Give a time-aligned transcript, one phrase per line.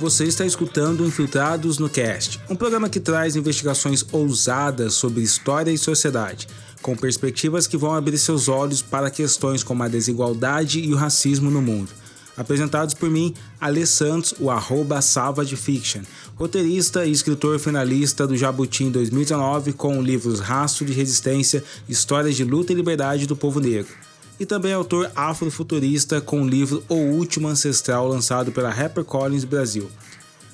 [0.00, 5.76] Você está escutando Infiltrados no Cast, um programa que traz investigações ousadas sobre história e
[5.76, 6.48] sociedade,
[6.80, 11.50] com perspectivas que vão abrir seus olhos para questões como a desigualdade e o racismo
[11.50, 11.90] no mundo.
[12.34, 16.00] Apresentados por mim, Alê Santos, o arroba Salva de Fiction,
[16.34, 22.42] roteirista e escritor finalista do Jabuti em 2019 com livros Rastro de Resistência, Histórias de
[22.42, 24.09] Luta e Liberdade do Povo Negro
[24.40, 29.90] e também autor afrofuturista com o livro O Último Ancestral, lançado pela HarperCollins Brasil.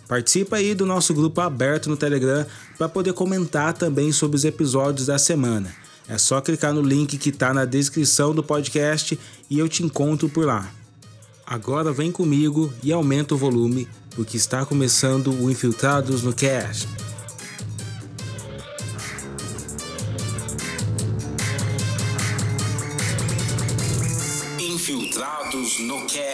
[0.08, 2.44] Participa aí do nosso grupo aberto no Telegram
[2.76, 5.72] para poder comentar também sobre os episódios da semana.
[6.08, 9.18] É só clicar no link que está na descrição do podcast
[9.48, 10.68] e eu te encontro por lá.
[11.46, 16.88] Agora vem comigo e aumenta o volume, porque está começando o Infiltrados no Cast.
[25.80, 26.25] No Cast.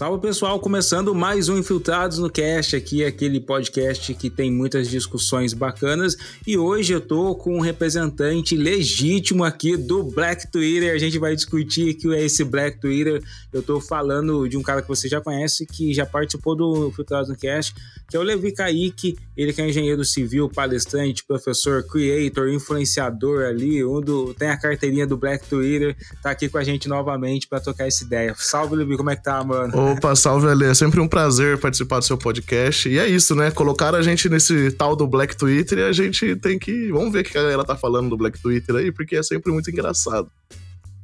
[0.00, 5.52] Salve pessoal, começando mais um Infiltrados no Cast, aqui aquele podcast que tem muitas discussões
[5.52, 10.94] bacanas e hoje eu tô com um representante legítimo aqui do Black Twitter.
[10.94, 13.22] A gente vai discutir que é esse Black Twitter.
[13.52, 17.28] Eu tô falando de um cara que você já conhece, que já participou do Infiltrados
[17.28, 17.74] no Cast,
[18.08, 23.84] que é o Levi Kaique, ele que é engenheiro civil, palestrante, professor, creator, influenciador ali,
[23.84, 27.60] um do, tem a carteirinha do Black Twitter, tá aqui com a gente novamente para
[27.60, 28.34] trocar essa ideia.
[28.38, 29.89] Salve, Levi, como é que tá, mano?
[29.92, 30.66] Opa, salve, Ale.
[30.66, 32.88] É sempre um prazer participar do seu podcast.
[32.88, 33.50] E é isso, né?
[33.50, 36.92] Colocaram a gente nesse tal do Black Twitter e a gente tem que.
[36.92, 39.50] Vamos ver o que a galera tá falando do Black Twitter aí, porque é sempre
[39.52, 40.30] muito engraçado.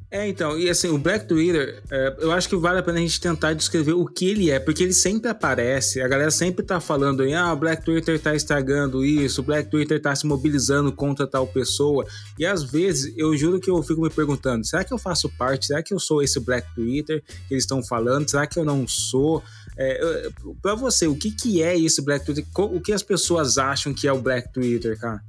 [0.09, 3.01] É, então, e assim, o Black Twitter, é, eu acho que vale a pena a
[3.01, 6.81] gente tentar descrever o que ele é, porque ele sempre aparece, a galera sempre tá
[6.81, 10.93] falando aí, ah, o Black Twitter tá estragando isso, o Black Twitter tá se mobilizando
[10.93, 12.07] contra tal pessoa,
[12.39, 15.67] e às vezes eu juro que eu fico me perguntando, será que eu faço parte,
[15.67, 18.87] será que eu sou esse Black Twitter que eles estão falando, será que eu não
[18.87, 19.43] sou?
[19.79, 20.31] É,
[20.63, 22.45] para você, o que, que é esse Black Twitter?
[22.57, 25.21] O que as pessoas acham que é o Black Twitter, cara?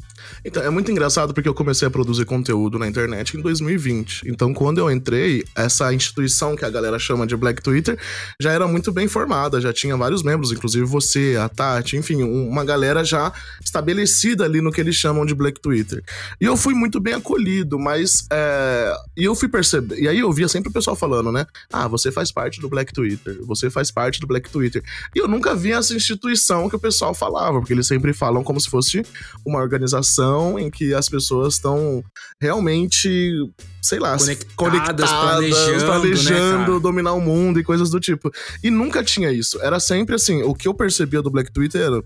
[0.43, 4.23] Então, é muito engraçado porque eu comecei a produzir conteúdo na internet em 2020.
[4.25, 7.99] Então, quando eu entrei, essa instituição que a galera chama de Black Twitter
[8.39, 12.63] já era muito bem formada, já tinha vários membros, inclusive você, a Tati, enfim, uma
[12.63, 13.31] galera já
[13.63, 16.03] estabelecida ali no que eles chamam de Black Twitter.
[16.39, 18.25] E eu fui muito bem acolhido, mas.
[18.31, 18.95] É...
[19.15, 19.99] E eu fui perceber.
[19.99, 21.45] E aí eu via sempre o pessoal falando, né?
[21.71, 24.83] Ah, você faz parte do Black Twitter, você faz parte do Black Black Twitter.
[25.15, 28.59] E eu nunca vi essa instituição que o pessoal falava, porque eles sempre falam como
[28.59, 29.03] se fosse
[29.45, 32.03] uma organização em que as pessoas estão
[32.41, 33.33] realmente,
[33.81, 38.31] sei lá, conectadas, conectadas planejando, planejando né, dominar o mundo e coisas do tipo.
[38.63, 39.59] E nunca tinha isso.
[39.61, 42.03] Era sempre assim, o que eu percebia do Black Twitter era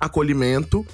[0.00, 0.86] acolhimento,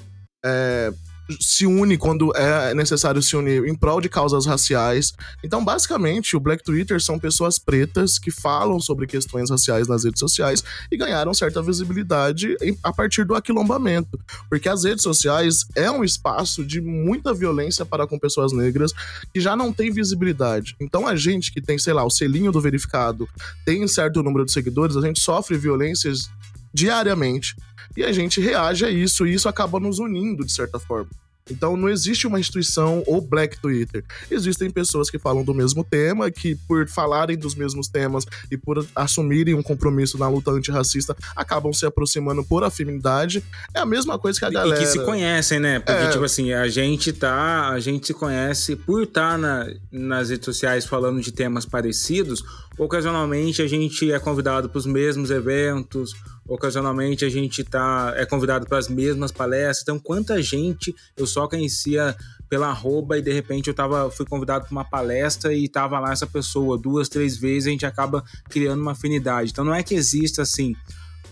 [0.44, 0.92] é,
[1.40, 5.12] se une quando é necessário se unir em prol de causas raciais.
[5.42, 10.20] Então, basicamente, o Black Twitter são pessoas pretas que falam sobre questões raciais nas redes
[10.20, 14.18] sociais e ganharam certa visibilidade a partir do aquilombamento.
[14.48, 18.92] Porque as redes sociais é um espaço de muita violência para com pessoas negras
[19.32, 20.76] que já não tem visibilidade.
[20.80, 23.28] Então, a gente que tem, sei lá, o selinho do verificado,
[23.64, 26.30] tem certo número de seguidores, a gente sofre violências
[26.76, 27.56] diariamente
[27.96, 31.08] e a gente reage a isso, e isso acaba nos unindo de certa forma.
[31.48, 34.04] Então não existe uma instituição ou Black Twitter.
[34.28, 38.84] Existem pessoas que falam do mesmo tema, que por falarem dos mesmos temas e por
[38.96, 43.44] assumirem um compromisso na luta antirracista, acabam se aproximando por afinidade.
[43.72, 44.82] É a mesma coisa que a galera.
[44.82, 45.78] E que se conhecem, né?
[45.78, 46.10] Porque, é...
[46.10, 47.68] tipo assim, a gente tá.
[47.68, 52.42] A gente se conhece por estar tá na, nas redes sociais falando de temas parecidos.
[52.76, 56.12] Ocasionalmente a gente é convidado para os mesmos eventos
[56.48, 59.82] Ocasionalmente a gente tá, é convidado para as mesmas palestras.
[59.82, 62.16] Então, quanta gente eu só conhecia
[62.48, 66.12] pela arroba e de repente eu tava, fui convidado para uma palestra e tava lá
[66.12, 69.50] essa pessoa duas, três vezes, a gente acaba criando uma afinidade.
[69.50, 70.74] Então não é que exista assim.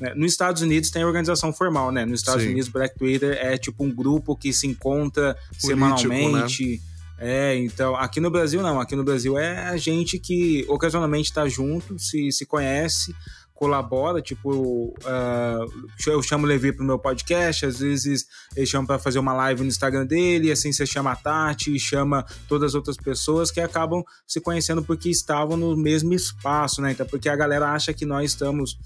[0.01, 0.13] Né?
[0.15, 2.05] Nos Estados Unidos tem organização formal, né?
[2.05, 2.51] Nos Estados Sim.
[2.51, 6.71] Unidos, Black Twitter é tipo um grupo que se encontra Político, semanalmente.
[6.71, 6.95] Né?
[7.17, 11.49] É, então, aqui no Brasil não, aqui no Brasil é a gente que ocasionalmente está
[11.49, 13.15] junto, se, se conhece,
[13.55, 18.99] colabora, tipo, uh, eu chamo o Levi pro meu podcast, às vezes ele chama para
[18.99, 22.97] fazer uma live no Instagram dele, assim você chama a Tati, chama todas as outras
[22.97, 26.93] pessoas que acabam se conhecendo porque estavam no mesmo espaço, né?
[26.93, 28.77] Então, porque a galera acha que nós estamos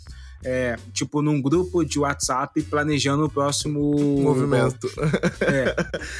[0.44, 4.88] é, tipo, num grupo de WhatsApp planejando o próximo movimento.
[5.40, 5.74] É.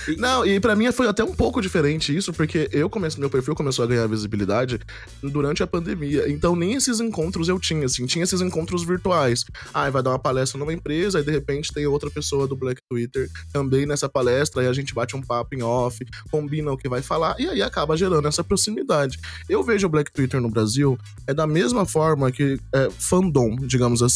[0.09, 0.17] E...
[0.17, 3.55] Não, e para mim foi até um pouco diferente isso, porque eu comecei, meu perfil
[3.55, 4.81] começou a ganhar visibilidade
[5.23, 6.29] durante a pandemia.
[6.29, 9.45] Então nem esses encontros eu tinha, assim, tinha esses encontros virtuais.
[9.73, 12.81] Ah, vai dar uma palestra numa empresa, e de repente tem outra pessoa do Black
[12.89, 16.89] Twitter também nessa palestra, aí a gente bate um papo em off, combina o que
[16.89, 19.19] vai falar, e aí acaba gerando essa proximidade.
[19.49, 24.03] Eu vejo o Black Twitter no Brasil é da mesma forma que é, fandom, digamos
[24.03, 24.08] assim.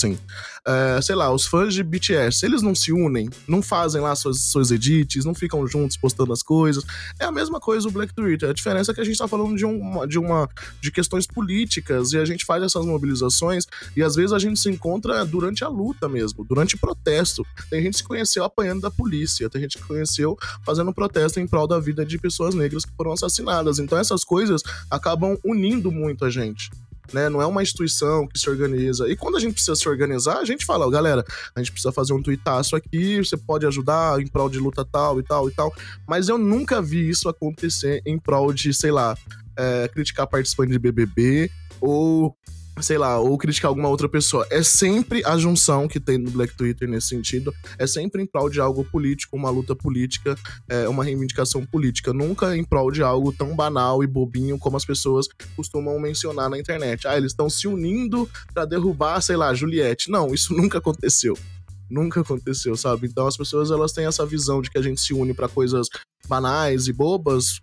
[0.64, 4.42] É, sei lá, os fãs de BTS, eles não se unem, não fazem lá suas,
[4.42, 6.84] suas edits, não ficam juntos postando as coisas.
[7.18, 8.48] É a mesma coisa o Black Twitter.
[8.48, 10.48] A diferença é que a gente tá falando de uma, de uma
[10.80, 13.66] de questões políticas e a gente faz essas mobilizações
[13.96, 17.44] e às vezes a gente se encontra durante a luta mesmo, durante protesto.
[17.68, 21.46] Tem gente que se conheceu apanhando da polícia, tem gente que conheceu fazendo protesto em
[21.46, 23.80] prol da vida de pessoas negras que foram assassinadas.
[23.80, 26.70] Então essas coisas acabam unindo muito a gente
[27.12, 27.28] né?
[27.28, 29.08] Não é uma instituição que se organiza.
[29.08, 32.12] E quando a gente precisa se organizar, a gente fala, galera, a gente precisa fazer
[32.12, 35.75] um tuitaço aqui, você pode ajudar em prol de luta tal e tal e tal.
[36.06, 39.16] Mas eu nunca vi isso acontecer em prol de, sei lá,
[39.56, 41.50] é, criticar participante de BBB
[41.81, 42.37] ou
[42.80, 44.46] sei lá, ou criticar alguma outra pessoa.
[44.50, 47.52] É sempre a junção que tem no Black Twitter nesse sentido.
[47.78, 50.36] É sempre em prol de algo político, uma luta política,
[50.69, 52.12] é, uma reivindicação política.
[52.12, 56.58] Nunca em prol de algo tão banal e bobinho como as pessoas costumam mencionar na
[56.58, 57.06] internet.
[57.06, 60.10] Ah, eles estão se unindo para derrubar, sei lá, Juliette.
[60.10, 61.36] Não, isso nunca aconteceu.
[61.90, 63.06] Nunca aconteceu, sabe?
[63.06, 65.88] Então as pessoas elas têm essa visão de que a gente se une para coisas
[66.26, 67.58] banais e bobas,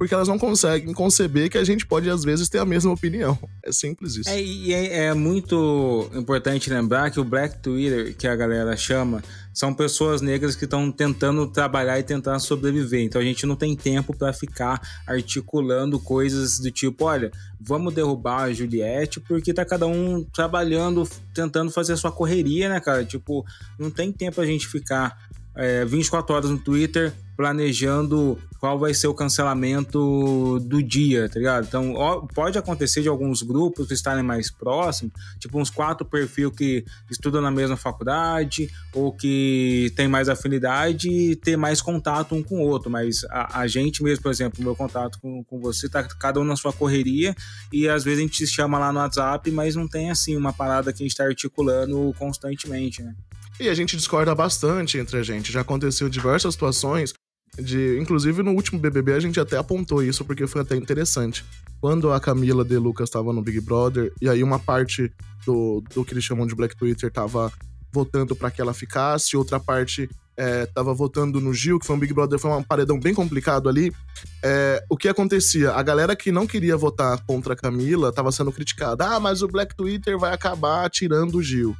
[0.00, 3.38] porque elas não conseguem conceber que a gente pode, às vezes, ter a mesma opinião.
[3.62, 4.30] É simples isso.
[4.30, 9.22] É, e é, é, muito importante lembrar que o Black Twitter, que a galera chama,
[9.52, 13.02] são pessoas negras que estão tentando trabalhar e tentar sobreviver.
[13.02, 17.30] Então a gente não tem tempo para ficar articulando coisas do tipo, olha,
[17.60, 22.80] vamos derrubar a Juliette porque tá cada um trabalhando, tentando fazer a sua correria, né,
[22.80, 23.04] cara?
[23.04, 23.44] Tipo,
[23.78, 29.06] não tem tempo a gente ficar é, 24 horas no Twitter planejando qual vai ser
[29.06, 31.66] o cancelamento do dia, tá ligado?
[31.66, 36.84] Então, ó, pode acontecer de alguns grupos estarem mais próximos, tipo uns quatro perfis que
[37.10, 42.58] estudam na mesma faculdade ou que tem mais afinidade e ter mais contato um com
[42.58, 45.88] o outro, mas a, a gente mesmo, por exemplo, o meu contato com, com você
[45.88, 47.34] tá cada um na sua correria
[47.72, 50.52] e às vezes a gente se chama lá no WhatsApp, mas não tem assim uma
[50.52, 53.14] parada que a gente está articulando constantemente, né?
[53.60, 55.52] E a gente discorda bastante entre a gente.
[55.52, 57.12] Já aconteceu diversas situações
[57.58, 61.44] de, inclusive no último BBB a gente até apontou isso porque foi até interessante.
[61.78, 65.12] Quando a Camila De Lucas estava no Big Brother e aí uma parte
[65.44, 67.52] do, do que eles chamam de Black Twitter tava
[67.92, 70.08] votando para que ela ficasse, outra parte
[70.38, 73.68] é, tava votando no Gil, que foi um Big Brother, foi um paredão bem complicado
[73.68, 73.92] ali.
[74.42, 75.72] É, o que acontecia?
[75.72, 79.06] A galera que não queria votar contra a Camila tava sendo criticada.
[79.06, 81.76] Ah, mas o Black Twitter vai acabar tirando o Gil.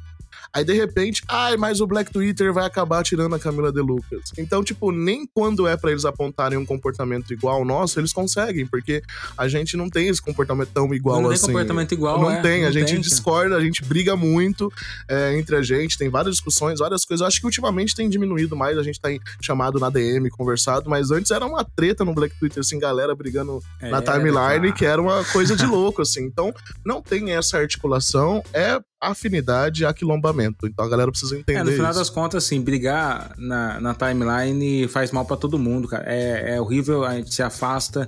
[0.53, 4.31] Aí de repente, ai, mas o Black Twitter vai acabar tirando a Camila De Lucas.
[4.37, 8.65] Então, tipo, nem quando é para eles apontarem um comportamento igual ao nosso, eles conseguem,
[8.65, 9.01] porque
[9.37, 11.41] a gente não tem esse comportamento tão igual não assim.
[11.41, 14.15] Não tem comportamento igual, Não é, tem, não a gente tem, discorda, a gente briga
[14.15, 14.71] muito
[15.07, 17.21] é, entre a gente, tem várias discussões, várias coisas.
[17.21, 19.09] Eu acho que ultimamente tem diminuído mais, a gente tá
[19.41, 23.61] chamado na DM, conversado, mas antes era uma treta no Black Twitter, assim, galera brigando
[23.79, 26.23] é, na timeline, que era uma coisa de louco, assim.
[26.23, 26.53] Então,
[26.85, 30.67] não tem essa articulação, é afinidade e aquilombamento.
[30.67, 31.59] Então a galera precisa entender.
[31.59, 31.99] É, no final isso.
[31.99, 36.03] das contas, assim, brigar na, na timeline faz mal para todo mundo, cara.
[36.05, 38.07] É, é horrível, a gente se afasta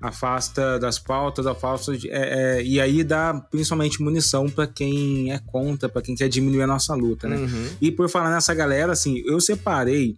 [0.00, 5.38] afasta das pautas, afasta de, é, é, e aí dá principalmente munição para quem é
[5.38, 7.36] contra, para quem quer diminuir a nossa luta, né?
[7.36, 7.68] Uhum.
[7.80, 10.14] E por falar nessa galera, assim, eu separei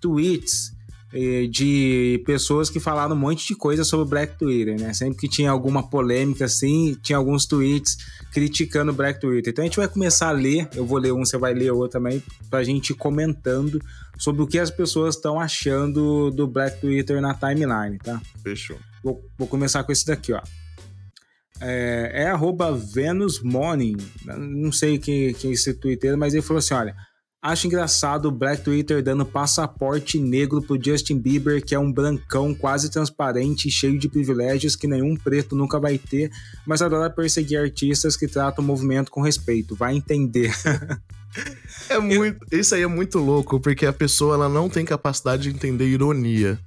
[0.00, 0.75] tweets
[1.50, 4.92] de pessoas que falaram um monte de coisa sobre o Black Twitter, né?
[4.92, 7.96] Sempre que tinha alguma polêmica assim, tinha alguns tweets
[8.32, 9.50] criticando o Black Twitter.
[9.50, 11.98] Então a gente vai começar a ler, eu vou ler um, você vai ler outro
[11.98, 13.80] também, pra gente ir comentando
[14.18, 18.20] sobre o que as pessoas estão achando do Black Twitter na timeline, tá?
[18.42, 18.78] Fechou.
[19.02, 20.42] Vou, vou começar com esse daqui, ó.
[21.60, 23.96] É, é arroba Venus Morning.
[24.24, 26.94] Não sei quem, quem é esse Twitter, mas ele falou assim: olha.
[27.46, 32.52] Acho engraçado o Black Twitter dando passaporte negro pro Justin Bieber, que é um brancão
[32.52, 36.28] quase transparente cheio de privilégios que nenhum preto nunca vai ter,
[36.66, 39.76] mas adora perseguir artistas que tratam o movimento com respeito.
[39.76, 40.52] Vai entender.
[41.88, 45.50] É muito, isso aí é muito louco, porque a pessoa ela não tem capacidade de
[45.50, 46.58] entender ironia.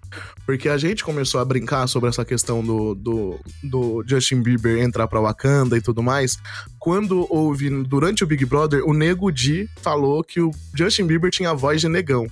[0.45, 5.07] Porque a gente começou a brincar sobre essa questão do, do, do Justin Bieber entrar
[5.07, 6.37] pra Wakanda e tudo mais.
[6.79, 11.51] Quando houve, durante o Big Brother, o Nego Di falou que o Justin Bieber tinha
[11.51, 12.25] a voz de negão.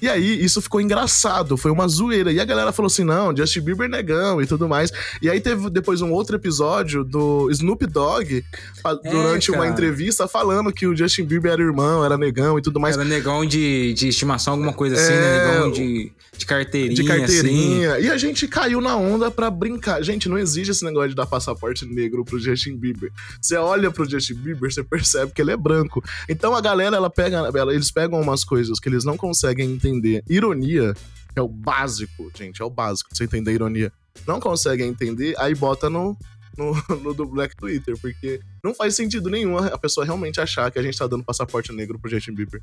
[0.00, 2.32] E aí, isso ficou engraçado, foi uma zoeira.
[2.32, 4.90] E a galera falou assim: não, Justin Bieber negão e tudo mais.
[5.20, 8.44] E aí teve depois um outro episódio do Snoop Dogg,
[8.84, 12.80] é, durante uma entrevista, falando que o Justin Bieber era irmão, era negão e tudo
[12.80, 12.96] mais.
[12.96, 15.36] Era negão de, de estimação, alguma coisa assim, né?
[15.36, 15.54] é?
[15.54, 16.94] Negão de, de carteirinha.
[16.94, 17.94] De carteirinha.
[17.94, 18.04] Assim.
[18.04, 20.02] E a gente caiu na onda pra brincar.
[20.02, 23.12] Gente, não existe esse negócio de dar passaporte negro pro Justin Bieber.
[23.40, 26.02] Você olha pro Justin Bieber, você percebe que ele é branco.
[26.28, 30.22] Então a galera, ela pega, eles pegam umas coisas que eles não conseguem entender.
[30.28, 30.94] Ironia
[31.34, 33.92] é o básico, gente, é o básico pra você entender ironia.
[34.26, 36.16] Não conseguem entender, aí bota no,
[36.56, 40.78] no, no, do Black Twitter, porque não faz sentido nenhum a pessoa realmente achar que
[40.78, 42.62] a gente tá dando passaporte negro pro Justin Bieber.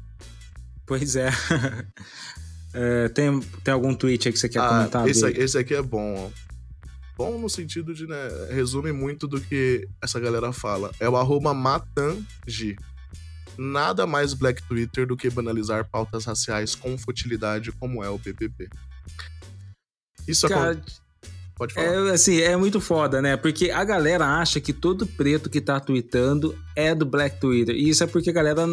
[0.85, 1.29] Pois é.
[2.73, 5.07] é tem, tem algum tweet aí que você quer ah, comentar?
[5.07, 6.31] Esse, esse aqui é bom,
[7.19, 10.89] Bom no sentido de, né, resume muito do que essa galera fala.
[11.01, 12.77] É o arroba matangi
[13.59, 18.69] nada mais Black Twitter do que banalizar pautas raciais com futilidade como é o BBB.
[20.27, 20.99] Isso acontece.
[21.59, 21.87] Pode falar.
[21.87, 23.35] É, assim, é muito foda, né?
[23.35, 27.75] Porque a galera acha que todo preto que tá tweetando é do Black Twitter.
[27.75, 28.65] E isso é porque a galera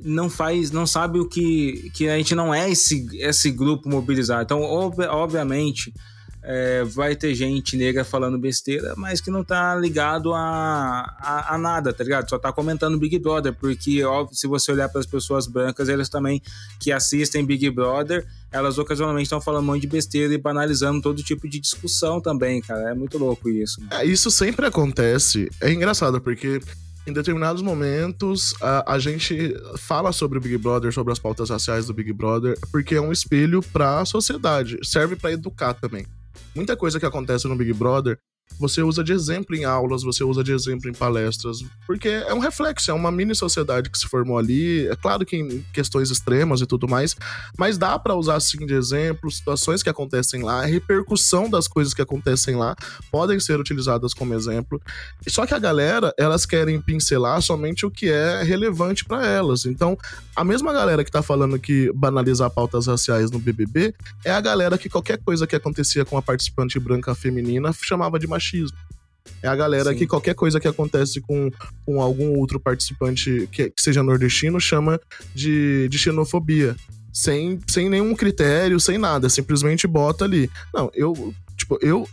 [0.00, 1.90] não faz, não sabe o que.
[1.94, 4.44] que a gente não é esse, esse grupo mobilizado.
[4.44, 5.92] Então, ob, obviamente
[6.50, 11.58] é, vai ter gente negra falando besteira, mas que não tá ligado a, a, a,
[11.58, 12.30] nada, tá ligado?
[12.30, 16.08] Só tá comentando Big Brother, porque óbvio, se você olhar para as pessoas brancas, elas
[16.08, 16.40] também
[16.80, 21.22] que assistem Big Brother, elas ocasionalmente estão falando um monte de besteira e banalizando todo
[21.22, 22.92] tipo de discussão também, cara.
[22.92, 23.82] É muito louco isso.
[23.90, 25.50] É, isso sempre acontece.
[25.60, 26.62] É engraçado, porque
[27.06, 31.86] em determinados momentos a, a, gente fala sobre o Big Brother, sobre as pautas raciais
[31.86, 36.06] do Big Brother, porque é um espelho para a sociedade, serve para educar também
[36.58, 38.18] muita coisa que acontece no Big Brother
[38.58, 42.38] você usa de exemplo em aulas, você usa de exemplo em palestras, porque é um
[42.38, 44.86] reflexo, é uma mini sociedade que se formou ali.
[44.88, 47.14] É claro que em questões extremas e tudo mais,
[47.56, 51.94] mas dá para usar assim de exemplo situações que acontecem lá, a repercussão das coisas
[51.94, 52.74] que acontecem lá
[53.10, 54.80] podem ser utilizadas como exemplo.
[55.28, 59.66] Só que a galera, elas querem pincelar somente o que é relevante para elas.
[59.66, 59.96] Então,
[60.34, 64.78] a mesma galera que tá falando que banalizar pautas raciais no BBB é a galera
[64.78, 68.78] que qualquer coisa que acontecia com a participante branca feminina chamava de machismo.
[69.42, 69.98] É a galera Sim.
[69.98, 71.50] que qualquer coisa que acontece com,
[71.84, 74.98] com algum outro participante que, que seja nordestino chama
[75.34, 76.74] de, de xenofobia.
[77.12, 79.28] Sem, sem nenhum critério, sem nada.
[79.28, 80.50] Simplesmente bota ali.
[80.72, 81.34] Não, eu.
[81.56, 82.08] Tipo, eu.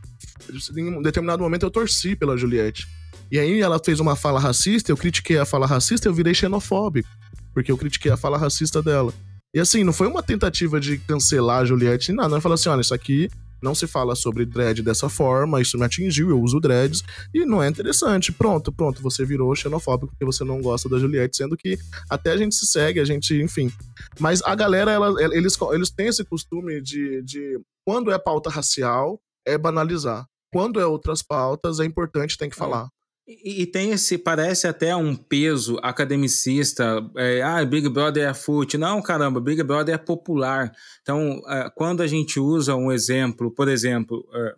[0.76, 2.88] Em um determinado momento eu torci pela Juliette.
[3.32, 7.10] E aí ela fez uma fala racista, eu critiquei a fala racista, eu virei xenofóbico.
[7.54, 9.14] Porque eu critiquei a fala racista dela.
[9.54, 12.34] E assim, não foi uma tentativa de cancelar a Juliette nada.
[12.34, 13.30] Ela falou assim: olha, isso aqui
[13.62, 17.62] não se fala sobre dread dessa forma, isso me atingiu, eu uso dreads, e não
[17.62, 18.32] é interessante.
[18.32, 21.78] Pronto, pronto, você virou xenofóbico porque você não gosta da Juliette, sendo que
[22.10, 23.72] até a gente se segue, a gente, enfim.
[24.20, 29.20] Mas a galera, ela, eles, eles têm esse costume de, de, quando é pauta racial,
[29.46, 30.26] é banalizar.
[30.54, 32.58] Quando é outras pautas, é importante, tem que é.
[32.60, 32.88] falar.
[33.28, 37.04] E, e, tem esse, parece até um peso academicista.
[37.18, 38.78] É, ah, Big Brother é fute.
[38.78, 40.72] Não, caramba, Big Brother é popular.
[41.02, 44.56] Então, é, quando a gente usa um exemplo, por exemplo, é,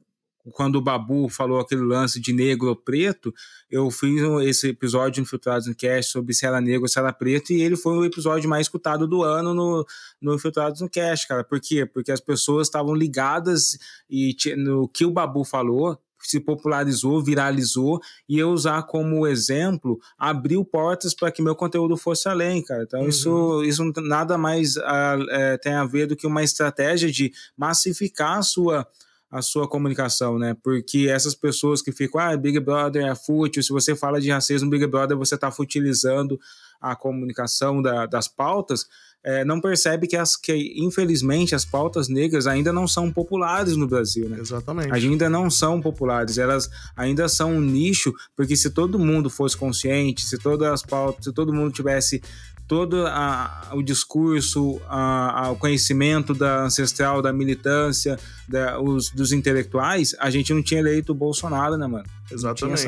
[0.52, 3.34] quando o Babu falou aquele lance de negro ou preto,
[3.70, 7.52] eu fiz esse episódio Infiltrados no Cast sobre se era negro ou se era preto,
[7.52, 9.86] e ele foi o episódio mais escutado do ano no,
[10.22, 11.44] no Infiltrados no Cast, cara.
[11.44, 11.86] Por quê?
[11.86, 13.78] Porque as pessoas estavam ligadas
[14.10, 15.98] e no que o Babu falou,
[16.30, 22.28] se popularizou, viralizou, e eu usar como exemplo abriu portas para que meu conteúdo fosse
[22.28, 22.84] além, cara.
[22.84, 23.10] Então uhum.
[23.10, 28.38] isso, isso nada mais a, é, tem a ver do que uma estratégia de massificar
[28.38, 28.88] a sua
[29.30, 30.56] a sua comunicação, né?
[30.64, 34.70] Porque essas pessoas que ficam, ah, Big Brother é fútil, se você fala de racismo,
[34.70, 36.40] Big Brother, você está futilizando
[36.80, 38.88] a comunicação da, das pautas,
[39.24, 43.88] é, não percebe que, as, que, infelizmente, as pautas negras ainda não são populares no
[43.88, 44.38] Brasil, né?
[44.40, 44.94] Exatamente.
[44.94, 50.24] Ainda não são populares, elas ainda são um nicho, porque se todo mundo fosse consciente,
[50.24, 52.22] se todas as pautas, se todo mundo tivesse
[52.68, 59.32] todo a, o discurso, a, a, o conhecimento da ancestral, da militância, da, os, dos
[59.32, 62.06] intelectuais, a gente não tinha eleito o Bolsonaro, né, mano?
[62.30, 62.80] Exatamente.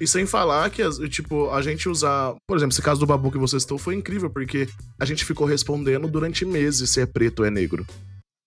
[0.00, 2.34] E sem falar que, tipo, a gente usar.
[2.46, 4.66] Por exemplo, esse caso do Babu que você citou foi incrível, porque
[4.98, 7.86] a gente ficou respondendo durante meses se é preto ou é negro.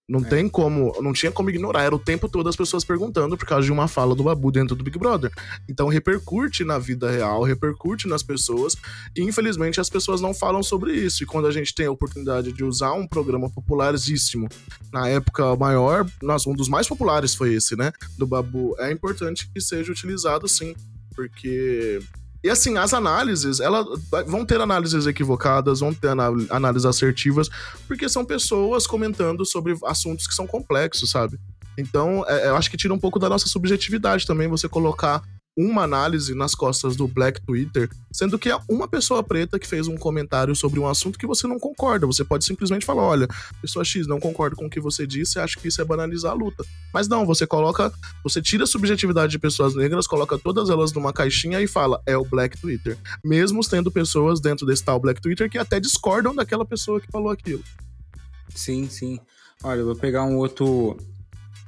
[0.08, 0.24] Não é.
[0.24, 3.66] tem como, não tinha como ignorar, era o tempo todo as pessoas perguntando por causa
[3.66, 5.32] de uma fala do Babu dentro do Big Brother.
[5.68, 8.76] Então repercute na vida real, repercute nas pessoas,
[9.16, 11.24] e infelizmente as pessoas não falam sobre isso.
[11.24, 14.48] E quando a gente tem a oportunidade de usar um programa popularíssimo,
[14.94, 19.50] na época maior, nossa, um dos mais populares foi esse, né, do Babu, é importante
[19.52, 20.76] que seja utilizado sim,
[21.16, 22.00] porque
[22.46, 23.88] E assim, as análises, elas
[24.28, 26.10] vão ter análises equivocadas, vão ter
[26.52, 27.50] análises assertivas,
[27.88, 31.40] porque são pessoas comentando sobre assuntos que são complexos, sabe?
[31.76, 35.24] Então, é, eu acho que tira um pouco da nossa subjetividade também você colocar
[35.58, 39.88] uma análise nas costas do Black Twitter, sendo que é uma pessoa preta que fez
[39.88, 42.06] um comentário sobre um assunto que você não concorda.
[42.06, 43.28] Você pode simplesmente falar: olha,
[43.62, 46.36] pessoa X, não concordo com o que você disse, acho que isso é banalizar a
[46.36, 46.66] luta.
[46.94, 47.92] Mas não, você coloca,
[48.24, 52.18] você tira a subjetividade de pessoas negras, coloca todas elas numa caixinha e fala: é
[52.18, 52.98] o Black Twitter.
[53.24, 57.30] Mesmo tendo pessoas dentro desse tal Black Twitter que até discordam daquela pessoa que falou
[57.30, 57.64] aquilo.
[58.54, 59.20] Sim, sim.
[59.64, 60.98] Olha, eu vou pegar um outro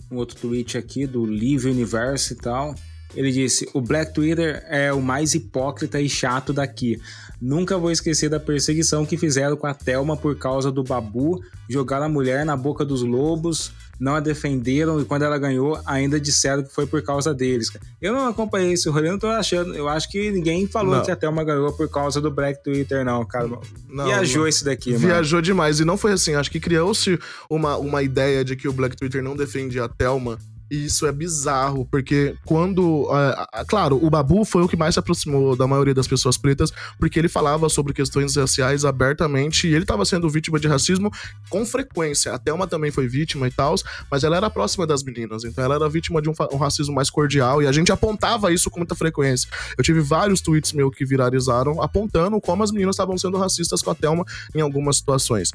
[0.10, 2.76] um outro tweet aqui do Live Universo e tal.
[3.16, 7.00] Ele disse: O Black Twitter é o mais hipócrita e chato daqui.
[7.40, 12.06] Nunca vou esquecer da perseguição que fizeram com a Thelma por causa do Babu, jogaram
[12.06, 16.64] a mulher na boca dos lobos, não a defenderam e quando ela ganhou, ainda disseram
[16.64, 17.72] que foi por causa deles.
[18.02, 19.76] Eu não acompanhei esse rolê, não tô achando.
[19.76, 21.04] Eu acho que ninguém falou não.
[21.04, 23.48] que a Thelma ganhou por causa do Black Twitter, não, cara.
[23.88, 24.48] Não, Viajou não.
[24.48, 25.06] esse daqui, mano.
[25.06, 25.80] Viajou demais.
[25.80, 26.34] E não foi assim.
[26.34, 30.40] Acho que criou-se uma, uma ideia de que o Black Twitter não defende a Thelma
[30.70, 33.08] e isso é bizarro, porque quando.
[33.54, 36.72] É, claro, o Babu foi o que mais se aproximou da maioria das pessoas pretas,
[37.00, 41.12] porque ele falava sobre questões raciais abertamente e ele estava sendo vítima de racismo
[41.50, 42.34] com frequência.
[42.34, 43.76] A Thelma também foi vítima e tal,
[44.12, 47.10] mas ela era próxima das meninas, então ela era vítima de um, um, racismo mais
[47.10, 49.50] cordial e a gente apontava isso com muita frequência.
[49.78, 53.92] Eu tive vários tweets meus que viralizaram apontando como as meninas estavam sendo racistas com
[53.92, 55.52] a Thelma em algumas situações.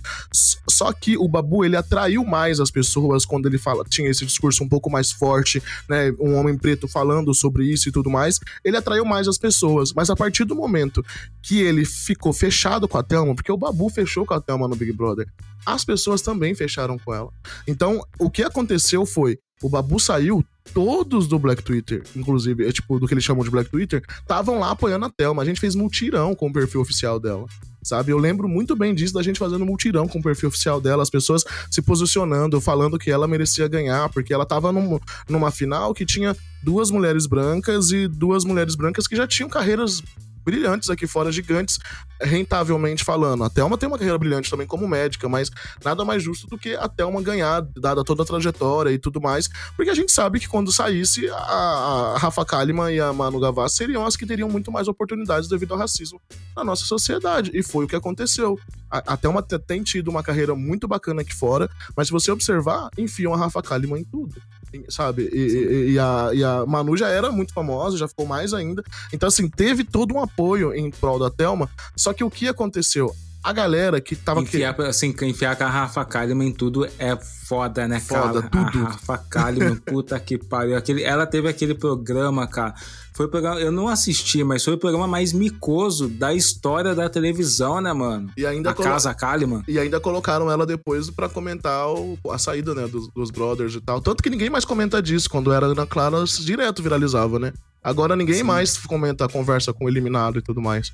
[0.68, 4.62] Só que o Babu, ele atraiu mais as pessoas quando ele fala, tinha esse discurso
[4.62, 6.12] um pouco mais mais forte, né?
[6.20, 9.92] Um homem preto falando sobre isso e tudo mais, ele atraiu mais as pessoas.
[9.92, 11.04] Mas a partir do momento
[11.42, 14.76] que ele ficou fechado com a Thelma, porque o Babu fechou com a Thelma no
[14.76, 15.26] Big Brother,
[15.66, 17.30] as pessoas também fecharam com ela.
[17.66, 22.98] Então, o que aconteceu foi, o Babu saiu, todos do Black Twitter, inclusive, é tipo,
[22.98, 25.42] do que eles chamam de Black Twitter, estavam lá apoiando a Thelma.
[25.42, 27.46] A gente fez mutirão com o perfil oficial dela
[27.82, 28.12] sabe?
[28.12, 31.10] Eu lembro muito bem disso, da gente fazendo multirão com o perfil oficial dela, as
[31.10, 34.98] pessoas se posicionando, falando que ela merecia ganhar, porque ela tava num,
[35.28, 40.02] numa final que tinha duas mulheres brancas e duas mulheres brancas que já tinham carreiras
[40.44, 41.78] brilhantes aqui fora, gigantes,
[42.20, 43.44] rentavelmente falando.
[43.44, 45.50] A Thelma tem uma carreira brilhante também como médica, mas
[45.84, 49.48] nada mais justo do que a Thelma ganhar, dada toda a trajetória e tudo mais,
[49.76, 54.04] porque a gente sabe que quando saísse, a, Rafa Kalimann e a Manu Gavassi seriam
[54.06, 56.20] as que teriam muito mais oportunidades devido ao racismo
[56.56, 58.58] na nossa sociedade, e foi o que aconteceu.
[58.90, 63.32] A Thelma tem tido uma carreira muito bacana aqui fora, mas se você observar, enfiam
[63.32, 64.40] a Rafa Kalimann em tudo
[64.88, 65.28] sabe?
[65.32, 68.82] E, e, e, a, e a Manu já era muito famosa, já ficou mais ainda.
[69.12, 71.68] Então, assim, teve todo um apoio em prol da Thelma.
[71.96, 73.12] Só que o que aconteceu?
[73.42, 74.40] A galera que tava...
[74.40, 74.82] Enfiar, que...
[74.82, 78.48] assim, enfiar a Rafa Kalimann em tudo é foda, né, foda, cara?
[78.48, 78.86] tudo.
[78.86, 80.76] A Rafa Kalimann, puta que pariu.
[80.76, 82.74] Aquele, ela teve aquele programa, cara.
[83.12, 87.10] Foi o programa, eu não assisti, mas foi o programa mais micoso da história da
[87.10, 88.30] televisão, né, mano?
[88.36, 88.88] E ainda a colo...
[88.88, 89.62] Casa Kalimann.
[89.66, 93.80] E ainda colocaram ela depois para comentar o, a saída, né, dos, dos, brothers e
[93.80, 94.00] tal.
[94.00, 95.28] Tanto que ninguém mais comenta disso.
[95.28, 97.52] Quando era Ana Clara, direto viralizava, né?
[97.82, 98.42] Agora ninguém Sim.
[98.44, 100.92] mais comenta a conversa com o eliminado e tudo mais.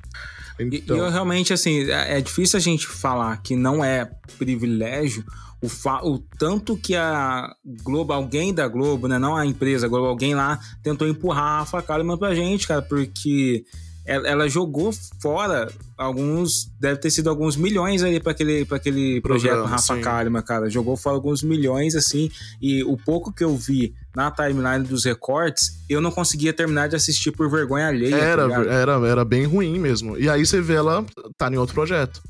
[0.58, 0.96] Então...
[0.96, 5.24] E, eu realmente, assim, é, é difícil a gente falar que não é privilégio,
[5.60, 10.06] o, fa o tanto que a Globo, alguém da Globo, né, não a empresa Globo,
[10.06, 13.64] alguém lá tentou empurrar a Kalimann pra gente, cara, porque
[14.08, 14.90] ela, ela, jogou
[15.20, 20.00] fora alguns, deve ter sido alguns milhões ali para aquele, pra aquele projeto Rafa sim.
[20.00, 24.84] Kalimann, cara, jogou fora alguns milhões, assim, e o pouco que eu vi na timeline
[24.84, 28.16] dos recortes, eu não conseguia terminar de assistir por vergonha alheia.
[28.16, 30.16] Tá era, tá era, era bem ruim mesmo.
[30.16, 31.04] E aí você vê ela
[31.36, 32.22] tá em outro projeto.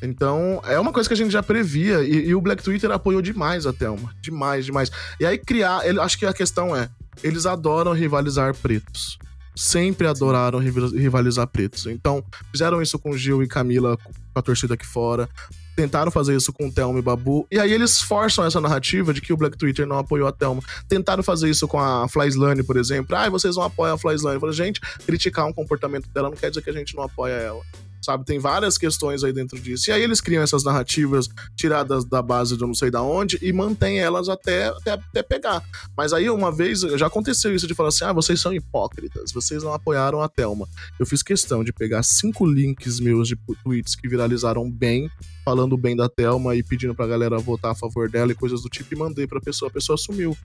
[0.00, 3.22] Então, é uma coisa que a gente já previa e, e, o Black Twitter apoiou
[3.22, 4.14] demais a Thelma.
[4.20, 4.90] Demais, demais.
[5.18, 6.88] E aí criar, ele, acho que a questão é,
[7.22, 9.18] eles adoram rivalizar pretos.
[9.54, 11.86] Sempre adoraram rivalizar pretos.
[11.86, 15.28] Então, fizeram isso com Gil e Camila, com a torcida aqui fora.
[15.74, 17.46] Tentaram fazer isso com Thelma e Babu.
[17.50, 20.62] E aí eles forçam essa narrativa de que o Black Twitter não apoiou a Thelma.
[20.88, 23.16] Tentaram fazer isso com a Flyslane, por exemplo.
[23.16, 24.38] Ah, vocês não apoiam a Flyslane.
[24.38, 27.62] Falei, gente, criticar um comportamento dela não quer dizer que a gente não apoia ela
[28.02, 28.24] sabe?
[28.24, 29.90] Tem várias questões aí dentro disso.
[29.90, 33.38] E aí eles criam essas narrativas tiradas da base de eu não sei da onde
[33.40, 35.62] e mantêm elas até, até, até, pegar.
[35.96, 39.62] Mas aí uma vez já aconteceu isso de falar assim: ah, vocês são hipócritas, vocês
[39.62, 40.68] não apoiaram a Thelma.
[40.98, 45.10] Eu fiz questão de pegar cinco links meus de tweets que viralizaram bem,
[45.44, 48.68] falando bem da Thelma e pedindo pra galera votar a favor dela e coisas do
[48.68, 49.68] tipo, e mandei pra pessoa.
[49.68, 50.36] A pessoa sumiu.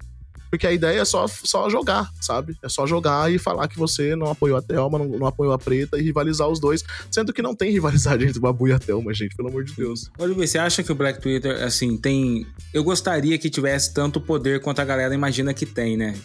[0.50, 2.58] Porque a ideia é só, só jogar, sabe?
[2.62, 5.58] É só jogar e falar que você não apoiou a Thelma, não, não apoiou a
[5.60, 6.84] Preta e rivalizar os dois.
[7.12, 9.74] Sendo que não tem rivalidade entre o Babu e a Thelma, gente, pelo amor de
[9.74, 10.10] Deus.
[10.18, 12.46] Oliver, você acha que o Black Twitter, assim, tem.
[12.74, 16.16] Eu gostaria que tivesse tanto poder quanto a galera imagina que tem, né?